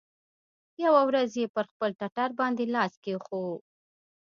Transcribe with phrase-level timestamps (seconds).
[0.83, 3.55] يوه ورځ يې پر خپل ټټر باندې لاس کښېښوو.